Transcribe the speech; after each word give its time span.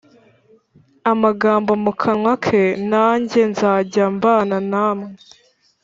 Amagambo 1.11 1.71
mu 1.83 1.91
kanwa 2.01 2.33
ke 2.45 2.63
nanjye 2.91 3.41
nzajya 3.51 4.03
mbana 4.15 4.57
namwe 4.71 5.11